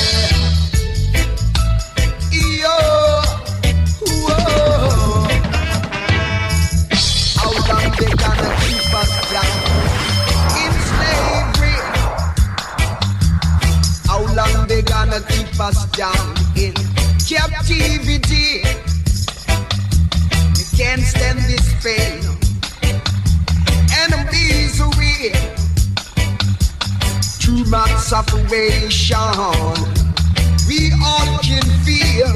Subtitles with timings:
[2.32, 2.76] yo,
[4.02, 5.28] whoa.
[7.38, 9.54] How long they gonna keep us down
[10.58, 11.78] in slavery?
[14.08, 16.74] How long they gonna keep us down in
[17.28, 18.87] captivity?
[20.78, 22.22] Can't stand this pain
[24.04, 25.32] enemies away.
[27.40, 29.18] Too much separation.
[30.68, 32.30] We all can feel.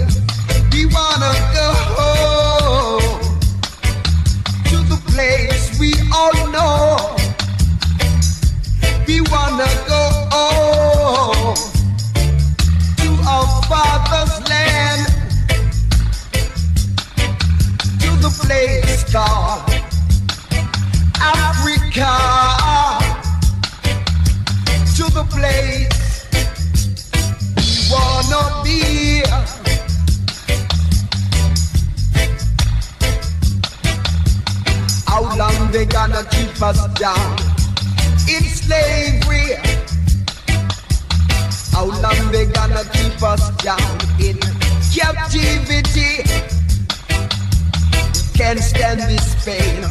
[0.72, 3.20] We wanna go home
[4.70, 7.16] to the place we all know.
[9.06, 9.91] We wanna go
[18.42, 19.62] Place called
[21.20, 22.12] Africa
[24.96, 26.26] to the place
[27.56, 29.22] we wanna be.
[35.06, 37.38] How long they gonna keep us down
[38.28, 39.56] in slavery?
[41.72, 44.38] How long they gonna keep us down in
[44.92, 46.61] captivity?
[48.42, 49.82] Can't stand this pain.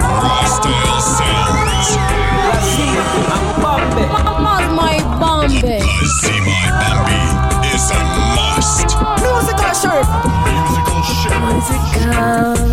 [0.00, 1.88] Raw style sounds.
[4.08, 5.80] Mama's my Bombay.
[6.22, 7.20] See my Bambi
[7.68, 8.00] is a
[8.34, 8.88] must.
[9.20, 10.08] Musical sheriff.
[10.48, 12.71] Musical sheriff.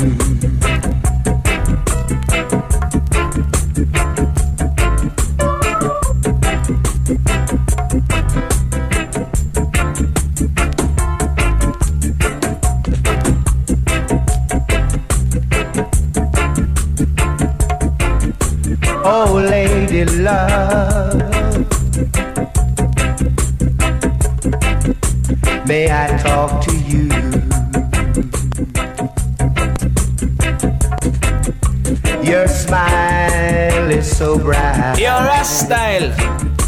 [0.00, 0.49] I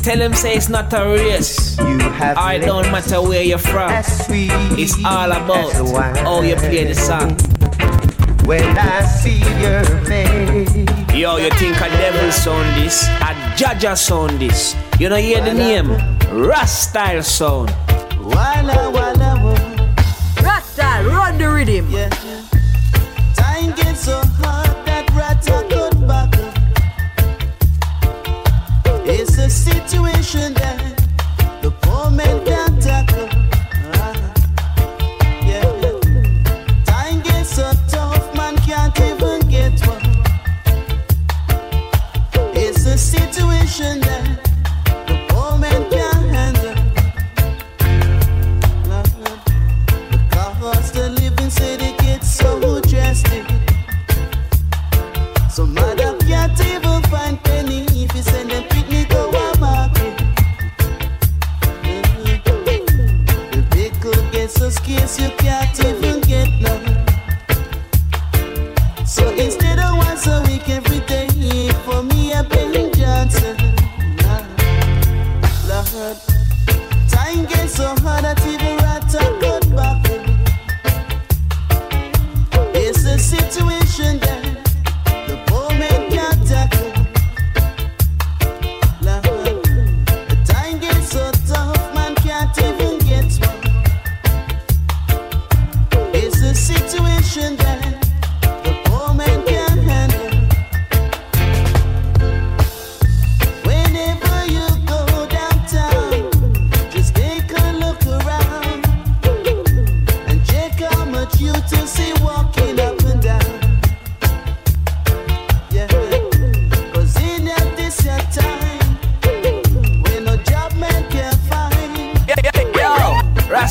[0.03, 1.79] Tell him say it's not a race.
[1.79, 3.91] You have I don't matter where you're from.
[4.77, 7.37] It's all about as how you play the song.
[8.45, 10.75] When I see your face,
[11.15, 13.05] Yo, you think a devil sound this?
[13.07, 14.75] A Jaja sound this?
[14.99, 15.91] You know hear the name?
[16.33, 17.71] Ras style sound.
[18.19, 19.95] walla walla walla.
[20.43, 21.89] Rasta, run the rhythm.
[21.91, 22.09] Yeah.
[43.73, 44.52] 深渊。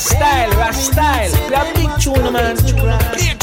[0.02, 1.30] Style, Rastyle.
[1.30, 3.41] style, big tune, man.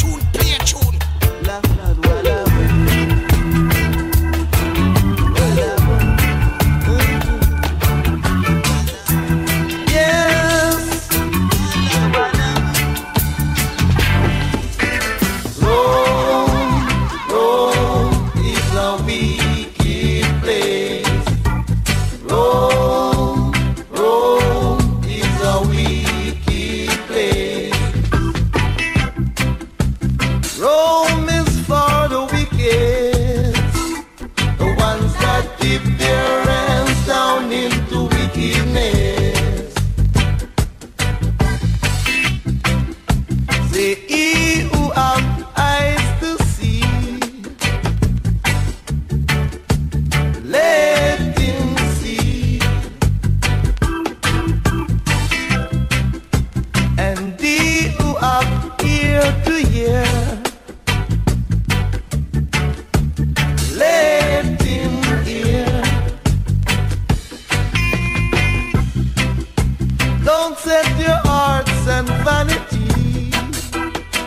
[70.78, 73.30] Forget your arts and vanity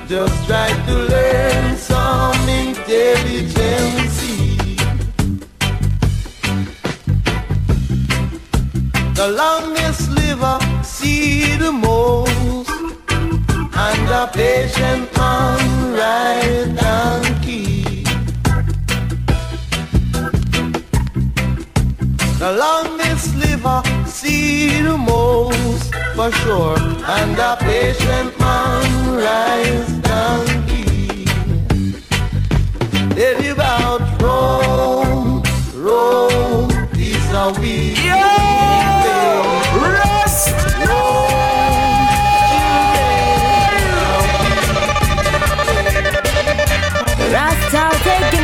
[0.10, 4.18] just try to learn some intelligence.
[9.16, 12.70] The longest liver see the most,
[13.86, 17.31] and the patient on right down.
[22.42, 31.28] The longest liver see the most for sure, and a patient man rise down here.
[33.14, 35.44] They live out Rome,
[35.76, 37.94] Rome, these are we.
[47.32, 48.41] Rasta, take it.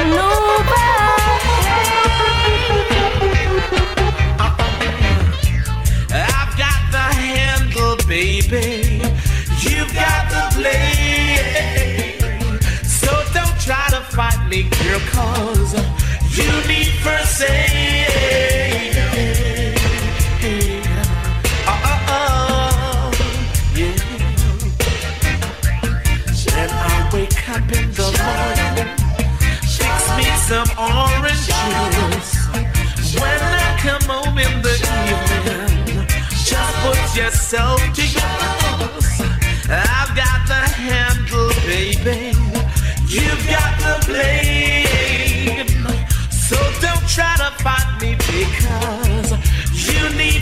[14.99, 15.73] girl, cause
[16.37, 18.95] you need first aid.
[21.67, 23.19] Oh, uh, oh, uh, oh, uh.
[23.75, 23.95] yeah.
[26.33, 28.89] Shall I wake up in the morning?
[29.61, 32.33] Fix me some orange juice.
[33.19, 34.73] When I come home in the
[35.05, 36.07] evening,
[36.45, 39.21] just put yourself to use.
[39.69, 42.33] I've got the handle, baby.
[43.07, 44.46] You've got the blade.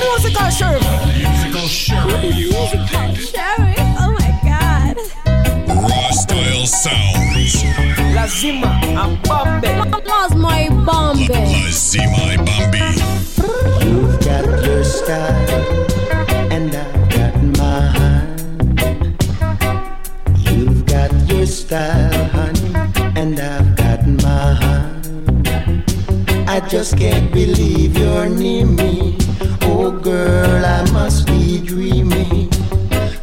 [0.00, 0.82] Musical sheriff.
[1.16, 2.22] Musical sheriff.
[2.22, 3.78] Musical sheriff.
[4.00, 4.96] Oh my God.
[5.68, 7.54] Raw style sounds.
[8.16, 9.76] Lazima and Bombay.
[10.06, 11.52] Lost my Bombay.
[11.64, 12.80] Lazima Bambi.
[13.84, 15.86] You've got your style,
[16.50, 18.28] and I've got mine.
[20.38, 22.72] You've got your style, honey,
[23.16, 25.84] and I've got mine.
[26.48, 29.16] I just can't believe you're near me.
[29.72, 32.50] Oh, girl, I must be dreaming.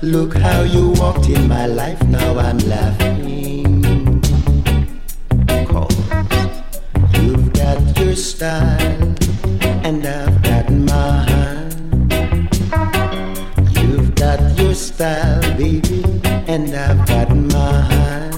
[0.01, 4.21] Look how you walked in my life, now I'm laughing.
[5.67, 5.97] 'Cause
[7.19, 9.15] you've got your style
[9.87, 11.69] and I've got mine.
[13.79, 16.03] You've got your style, baby,
[16.53, 18.31] and I've got mine.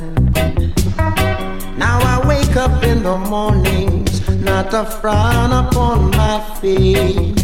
[1.77, 4.13] Now I wake up in the mornings,
[4.49, 7.38] not a frown upon my face.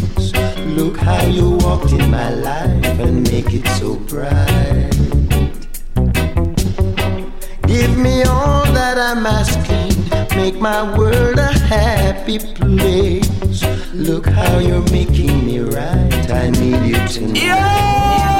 [0.76, 4.90] Look how you walked in my life and make it so bright.
[7.66, 10.36] Give me all that I'm asking.
[10.36, 13.64] Make my world a happy place.
[13.94, 16.30] Look how you're making me right.
[16.30, 17.42] I need you tonight.
[17.42, 18.35] Yo!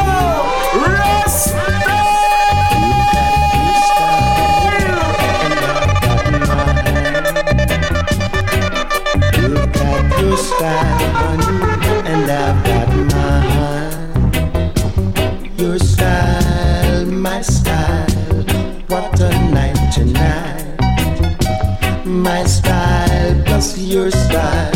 [22.27, 24.73] My style plus your style.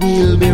[0.00, 0.51] We'll be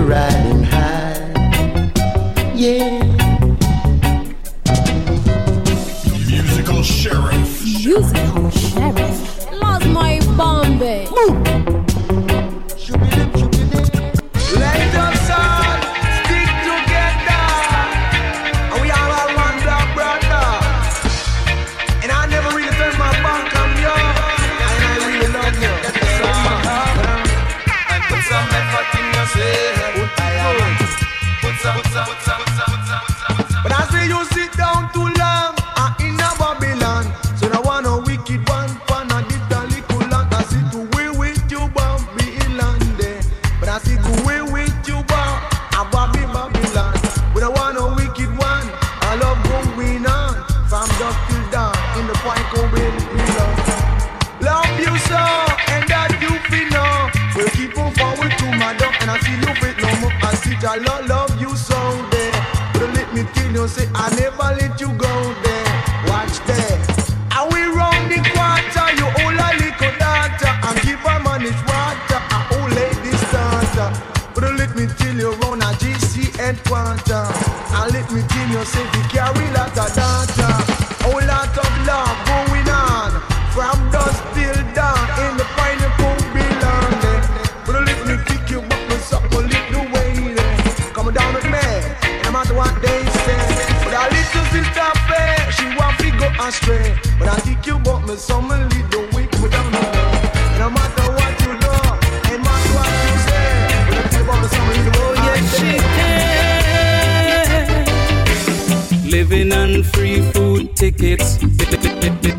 [76.48, 77.28] Headquarter,
[77.76, 80.48] and let me tell you, say we carry lot of data,
[81.04, 83.20] whole lot of love going on,
[83.52, 87.04] from dusk till dawn in the pineapple belong.
[87.66, 90.32] But let me pick you up and suck a little way.
[90.96, 91.68] Come down with me,
[92.24, 93.44] no matter what they say.
[93.84, 96.96] But a little sister fair, she want to go astray.
[97.18, 98.47] But I think you bought me some
[110.78, 111.42] tickets.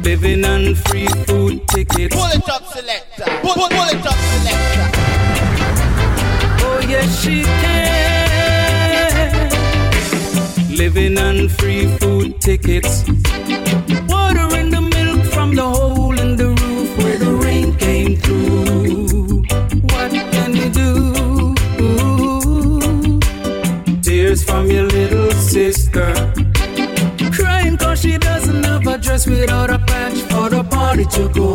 [0.05, 2.15] Living on free food tickets.
[2.15, 3.25] Pull it up, selector.
[3.41, 4.87] Pull, pull, it up, selector.
[6.63, 7.89] Oh, yes, she can.
[10.73, 13.03] Living on free food tickets.
[29.19, 31.53] Dress without a patch for the party to go.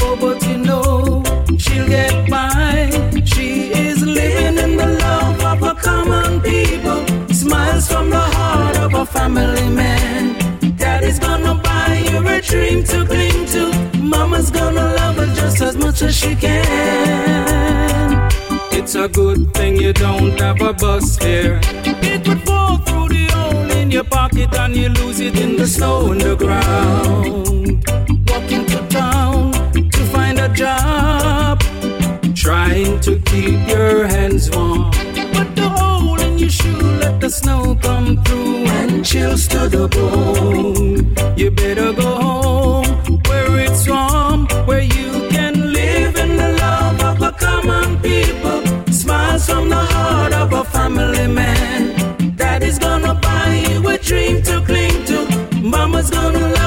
[0.00, 1.22] Oh, but you know,
[1.58, 2.90] she'll get by.
[3.24, 7.04] She is living in the love of a common people.
[7.32, 10.36] Smiles from the heart of a family man.
[10.76, 13.98] Daddy's gonna buy you a dream to cling to.
[13.98, 18.28] Mama's gonna love her just as much as she can.
[18.72, 21.60] It's a good thing you don't have a bus fare.
[23.98, 27.84] Your pocket and you lose it in the snow on the ground.
[28.30, 29.50] Walking to town
[29.90, 31.58] to find a job,
[32.32, 34.92] trying to keep your hands warm.
[35.34, 39.88] But the hole in your shoe let the snow come through and chills to the
[39.88, 41.36] bone.
[41.36, 47.16] You better go home where it's warm, where you can live in the love of
[47.30, 48.60] a common people.
[48.92, 51.57] Smiles from the heart of a family always
[55.98, 56.57] was gonna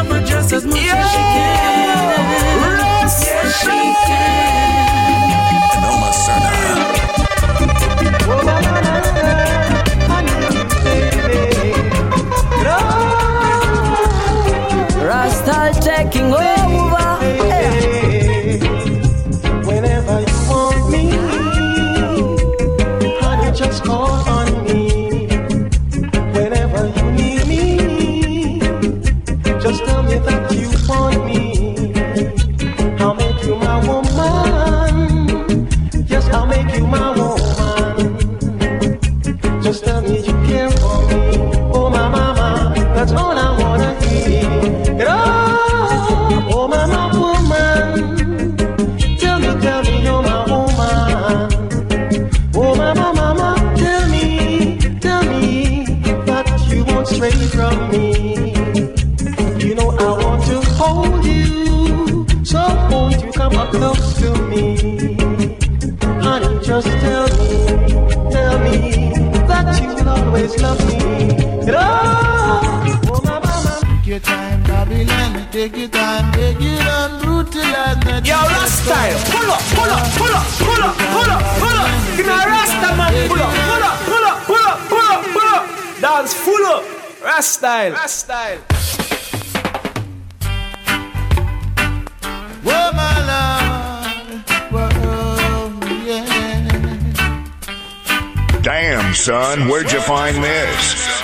[99.61, 101.17] son, where'd you find this?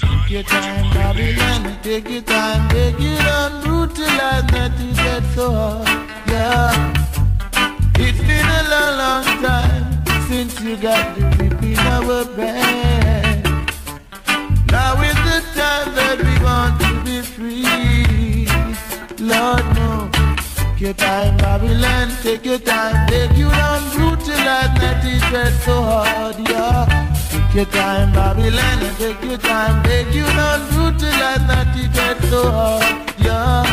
[0.00, 1.78] Take your time, Babylon.
[1.82, 5.88] Take your time, take it on, brutalize not to get so hard.
[6.28, 6.92] Yeah.
[7.96, 9.84] It's been a long, long time
[10.28, 13.44] since you got the whip in our bed.
[14.70, 18.46] Now is the time that we want to be free.
[19.24, 20.10] Lord, no.
[20.74, 22.10] Take your time, Babylon.
[22.22, 23.33] Take your time, take
[27.54, 32.82] your time, Babylon, take your time, take you down, brutalize not to get so hard,
[33.16, 33.64] yeah.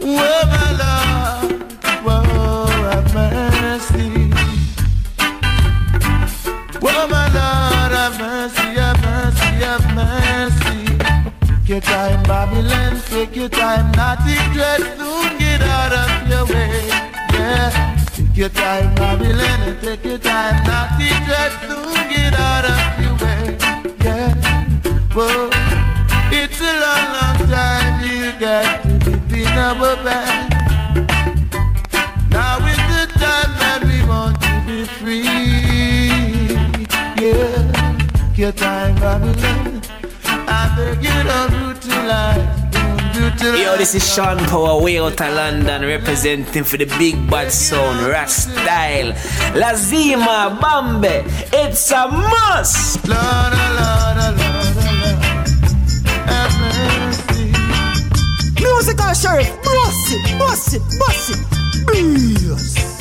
[0.00, 1.62] Oh, my Lord,
[2.04, 4.30] whoa, have mercy.
[6.80, 10.80] Oh, my Lord, have mercy, have mercy, have mercy.
[11.46, 15.41] Take your time, Babylon, take your time, naughty dread, soon
[18.42, 23.56] your time, Babylon, take your time, naughty dread, soon get out of your way,
[24.02, 24.34] yeah.
[25.14, 25.48] Whoa,
[26.32, 30.50] it's a long, long time you got to be in our bed.
[32.30, 35.22] Now is the time that we want to be free,
[37.22, 38.34] yeah.
[38.34, 39.82] Your time, Babylon,
[40.24, 42.61] I beg you don't brutalize.
[43.14, 48.06] Yo, this is Sean Power way out of London representing for the big bad sound,
[48.06, 49.12] Ras Style.
[49.52, 51.22] Lazima Bambe,
[51.52, 53.06] it's a must.
[53.06, 54.76] Lord, Lord, Lord, Lord,
[56.26, 56.56] have.
[58.58, 62.91] Musical sheriff, boss it, boss it, boss it.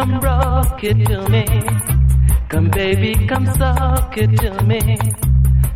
[0.00, 1.44] Come rock it to me.
[2.48, 4.80] Come baby, come suck it to me.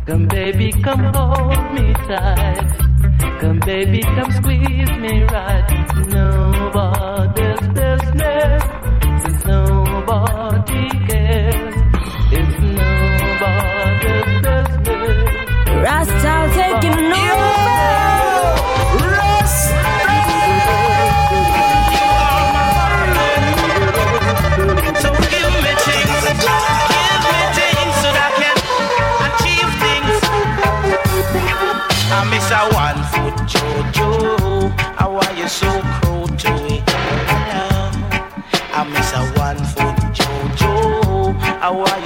[0.07, 2.65] Come, baby, come hold me tight.
[3.39, 5.65] Come, baby, come squeeze me right.
[5.69, 7.54] It's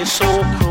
[0.10, 0.69] so cruel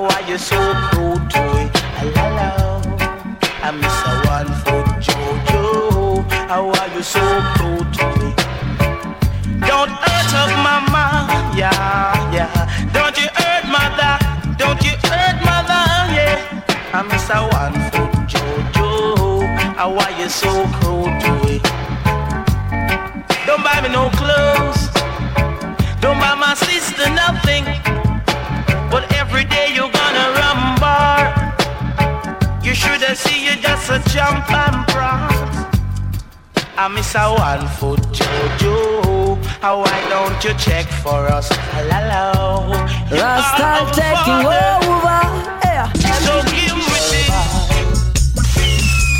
[0.00, 0.06] Jojo.
[0.06, 0.56] How are you so
[0.90, 1.70] cruel to it?
[3.62, 6.24] I miss a one foot Jojo.
[6.48, 7.20] How are you so
[7.54, 8.36] cruel to it?
[9.66, 11.04] Don't hurt up mama,
[11.56, 12.90] yeah, yeah.
[12.92, 14.18] Don't you hurt mother,
[14.56, 15.84] don't you hurt mother,
[16.16, 16.62] yeah.
[16.92, 19.44] I miss a one foot Jojo.
[19.76, 20.79] How are you so cruel
[34.20, 35.80] jump and prance.
[36.76, 38.76] I miss a one foot Jojo.
[39.62, 41.48] How why don't you check for us?
[41.76, 42.68] Hello.
[43.20, 45.20] Rasta taking over.
[45.64, 45.86] Yeah.
[46.26, 47.32] So give me this.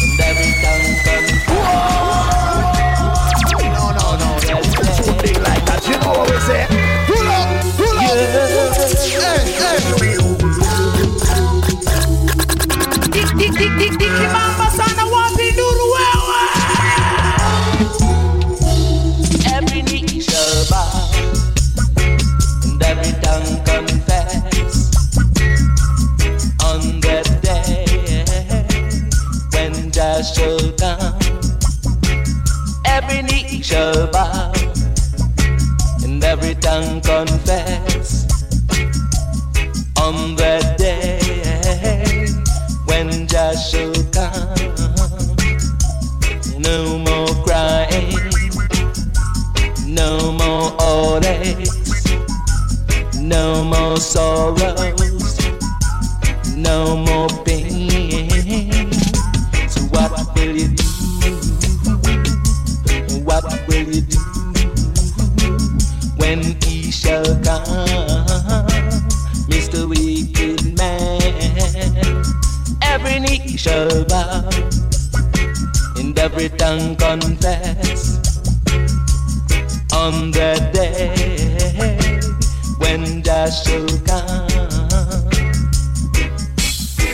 [0.04, 1.40] And every tongue comes
[3.76, 4.28] No, no, no.
[5.06, 5.80] Too big like that.
[5.88, 6.62] You know what we say?
[7.08, 8.12] Pull up, pull up.
[9.16, 9.44] Hey,
[9.98, 10.09] hey.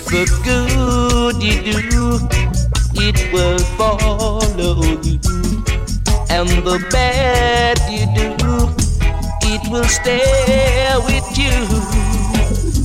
[0.09, 2.19] The good you do,
[2.95, 4.41] it will follow
[5.03, 5.19] you,
[6.31, 8.29] and the bad you do,
[9.43, 11.55] it will stay with you.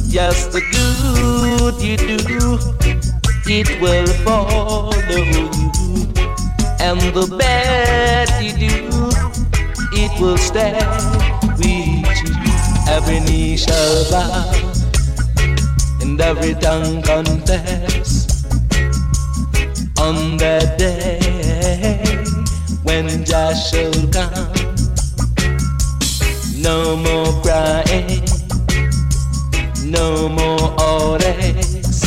[0.10, 2.60] Yes, the good you do,
[3.48, 5.50] it will follow you,
[6.80, 8.92] and the bad you do
[9.94, 10.74] it will stay
[11.58, 12.36] with you.
[12.88, 14.81] Every knee shall bow
[16.22, 18.44] and every tongue confess
[19.98, 21.20] on that day
[22.84, 24.54] when Jah shall come.
[26.62, 28.26] No more crying,
[29.90, 32.04] no more heartaches,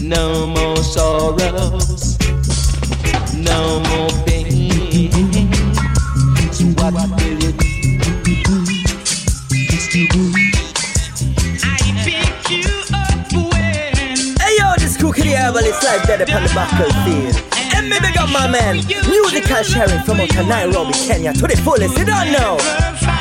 [0.00, 2.18] no more sorrows,
[3.34, 4.35] no more pain.
[15.96, 16.06] Live
[17.04, 17.40] the.
[17.74, 18.76] And me big up my man,
[19.08, 21.96] musical sheriff from out of Kenya to the fullest.
[21.96, 23.15] You don't know.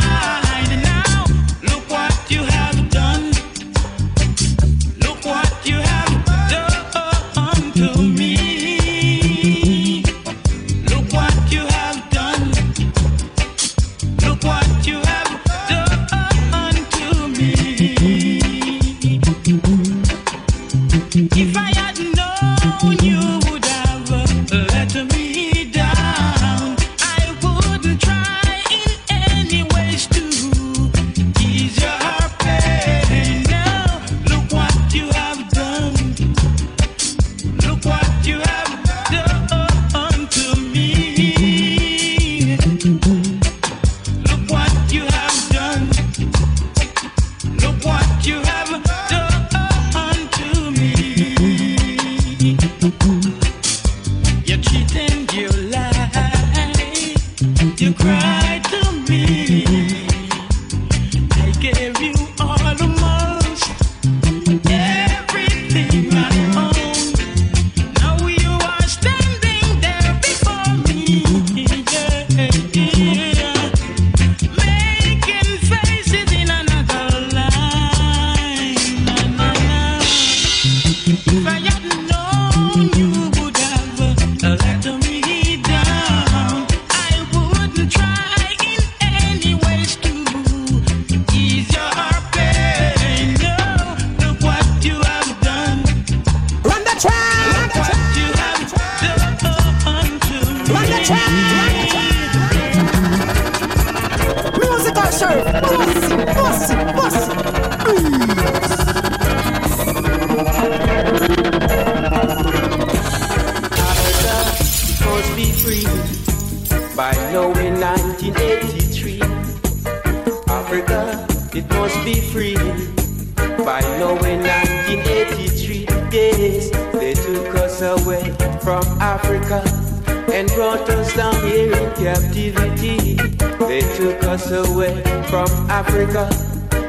[134.46, 136.30] Us away from Africa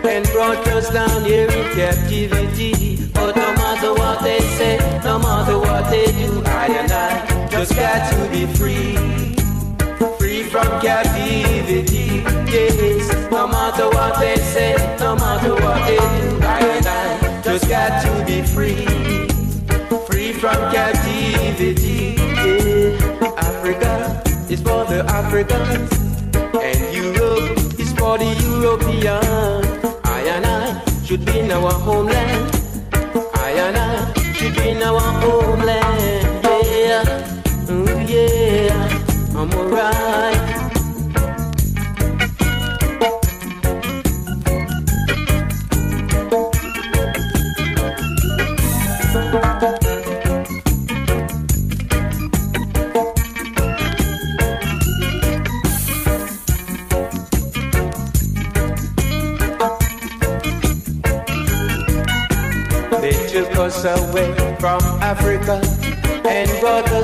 [0.06, 3.06] and brought us down here in captivity.
[3.12, 7.74] But no matter what they say, no matter what they do, I and I just
[7.74, 8.96] got to be free.
[10.18, 13.30] Free from captivity, yes.
[13.30, 18.02] No matter what they say, no matter what they do, I and I just got
[18.04, 18.86] to be free.
[20.06, 23.34] Free from captivity, yeah.
[23.38, 26.06] Africa is for the Africans,
[28.16, 30.00] for the Europeans.
[30.04, 32.54] I and I should be in our homeland.
[33.34, 36.44] I and I should be in our homeland.
[36.44, 37.04] Yeah,
[37.66, 40.35] mm, yeah, I'm alright.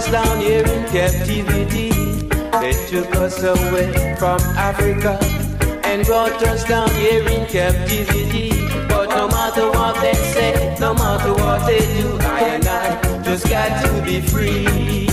[0.03, 1.91] Us down here in captivity.
[2.61, 5.19] They took us away from Africa
[5.85, 8.51] and brought us down here in captivity.
[8.89, 13.49] But no matter what they say, no matter what they do, I and I just
[13.49, 15.07] got to be free.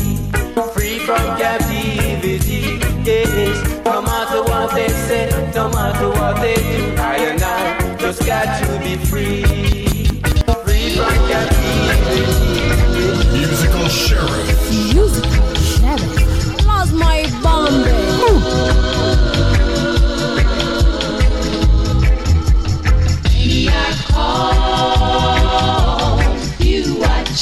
[0.74, 3.86] Free from captivity, yes.
[3.86, 8.48] No matter what they say, no matter what they do, I and I just got
[8.64, 9.44] to be free.
[10.66, 12.60] Free from captivity.
[13.38, 14.49] Musical sheriff.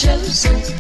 [0.04, 0.77] You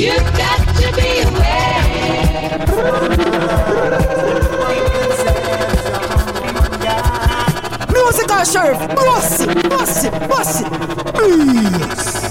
[0.00, 0.32] You've
[11.24, 12.21] Yes.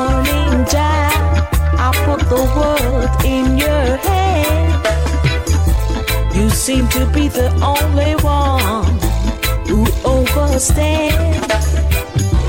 [0.00, 1.12] Morning, Jack,
[1.86, 4.72] I put the world in your hand.
[6.36, 8.98] You seem to be the only one
[9.68, 9.80] who
[10.16, 11.64] understands.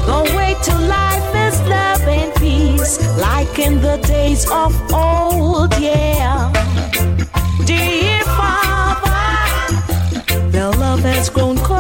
[0.10, 2.94] The way to life is love and peace,
[3.28, 6.52] like in the days of old, yeah.
[7.66, 9.28] Dear Father,
[10.54, 11.71] their love has grown cold.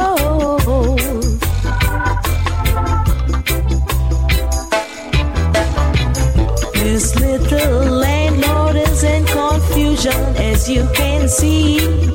[11.32, 12.11] See.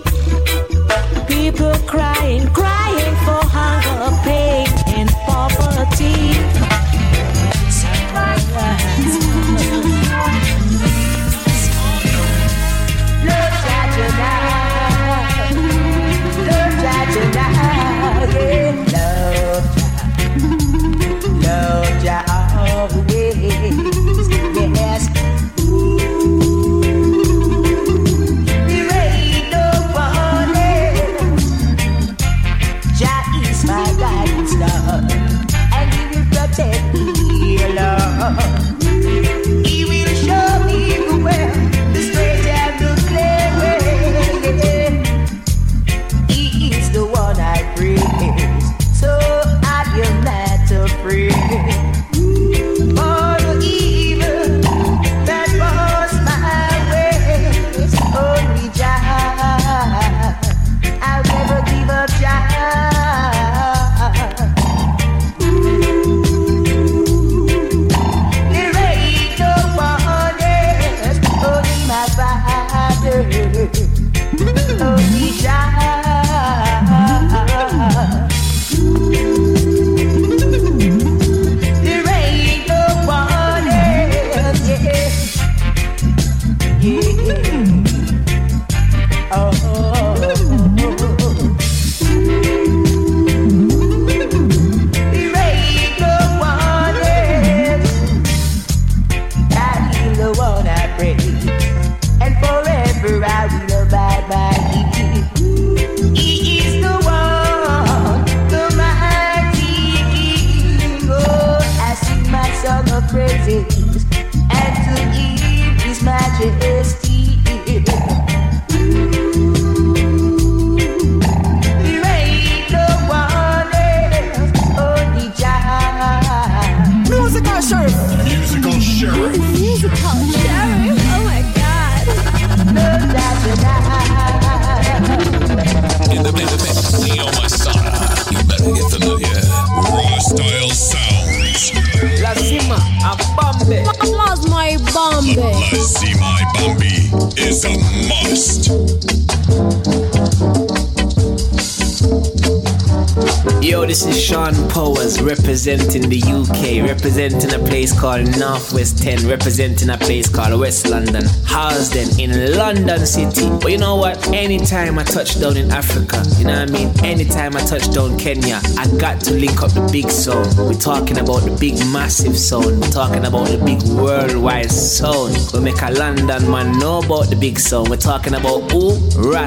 [155.26, 161.24] Representing the UK, representing a place called Northwest 10, representing a place called West London,
[161.44, 163.50] Harlesden in London City.
[163.60, 164.24] But you know what?
[164.28, 166.92] Anytime I touch down in Africa, you know what I mean?
[167.04, 170.46] Anytime I touch down Kenya, I got to link up the big sound.
[170.58, 172.80] We're talking about the big massive sound.
[172.80, 175.34] We're talking about the big worldwide sound.
[175.52, 177.88] We make a London man know about the big sound.
[177.88, 178.94] We're talking about who?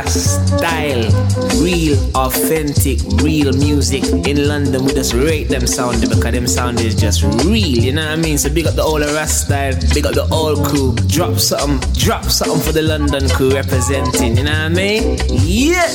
[0.10, 1.08] Style.
[1.64, 4.04] Real, authentic, real music.
[4.28, 7.54] In London, we just rate them sound because them sound is just real.
[7.56, 8.38] You know what I mean?
[8.38, 10.96] So big up the old Ras style, big up the old crew.
[11.08, 14.38] Drop something, drop something for the London crew representing.
[14.38, 15.20] You know what I mean?
[15.30, 15.88] Yeah.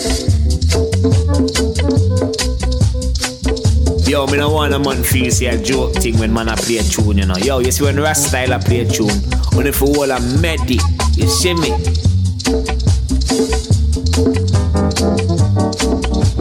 [4.07, 6.79] Yo, me no want a man feel say a joke thing when man a play
[6.79, 7.37] a tune, you know.
[7.37, 9.09] Yo, you see when Ras style a play a tune,
[9.55, 10.79] when if all a medi,
[11.15, 12.14] you see me?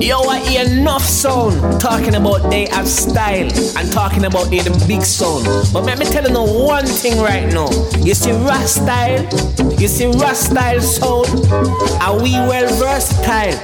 [0.04, 3.48] Yo, I hear enough sound talking about they have style
[3.78, 5.46] and talking about they the big sound.
[5.72, 7.70] But let me tell you know one thing right now.
[8.00, 9.24] You see Ras style,
[9.80, 11.30] you see Ras style sound,
[12.04, 13.56] are we well versatile?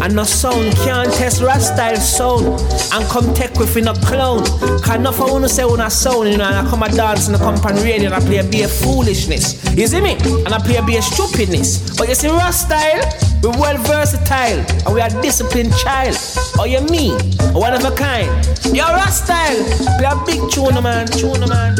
[0.00, 2.46] And no sound can't test Ras style sound.
[2.94, 4.44] And come tech with in a clown.
[4.94, 7.32] Enough I wanna say when I sound, you know, and I come a dance in
[7.32, 9.58] the company radio and I play a bit of foolishness.
[9.76, 10.12] You see me?
[10.12, 11.96] And I play a bit of stupidness.
[11.98, 13.02] But you see Ras style,
[13.42, 16.16] we well versatile and we are disciplined child.
[16.58, 17.12] Or you me,
[17.54, 18.30] or one of a kind.
[18.66, 19.62] You're Ras style,
[19.98, 21.76] play a big tune man, tune man.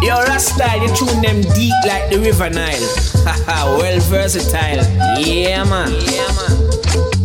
[0.00, 2.80] You're a Rasta, you tune them deep like the River Nile.
[3.26, 4.82] Haha, well versatile.
[5.20, 5.92] Yeah, man.
[5.92, 7.17] Yeah, man.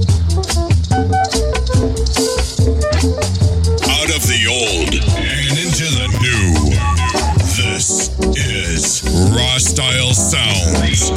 [9.36, 11.10] Raw Style Sounds.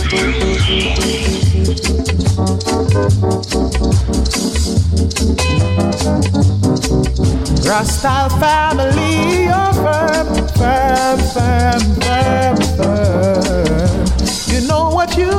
[7.66, 14.06] Rasta family, oh firm, firm, firm, firm, firm.
[14.48, 15.30] You know what you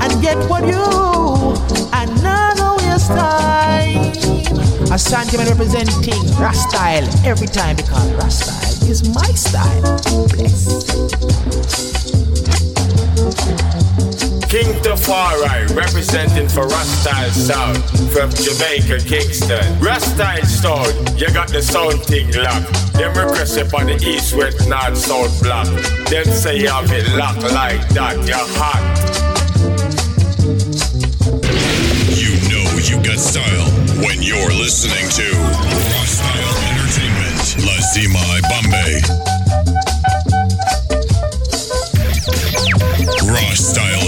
[0.00, 0.82] and get what you,
[1.92, 4.12] and none of waste time.
[4.90, 10.28] A sentiment representing Rastyle every time because Rastyle is my style.
[10.28, 11.91] Bless.
[14.52, 17.82] King Tafari representing for Rastyle Sound
[18.12, 19.64] from Jamaica, Kingston.
[19.80, 22.92] Rastyle Sound, you got the sound thing locked.
[22.92, 25.66] Them request up on the east, west, north, south block.
[26.10, 28.84] Them say you have it locked like that, you're hot.
[32.12, 33.70] You know you got style
[34.04, 37.56] when you're listening to Raw Style Entertainment.
[37.64, 39.31] Lazima Bombay.